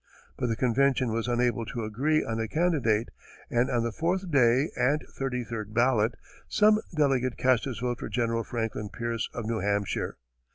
But 0.35 0.47
the 0.47 0.55
convention 0.55 1.11
was 1.11 1.27
unable 1.27 1.63
to 1.63 1.83
agree 1.83 2.23
on 2.25 2.39
a 2.39 2.47
candidate, 2.47 3.09
and 3.51 3.69
on 3.69 3.83
the 3.83 3.91
fourth 3.91 4.31
day 4.31 4.71
and 4.75 4.99
thirty 5.15 5.43
third 5.43 5.75
ballot, 5.75 6.15
some 6.47 6.79
delegate 6.97 7.37
cast 7.37 7.65
his 7.65 7.77
vote 7.81 7.99
for 7.99 8.09
General 8.09 8.43
Franklin 8.43 8.89
Pierce, 8.89 9.29
of 9.35 9.45
New 9.45 9.59
Hampshire. 9.59 10.17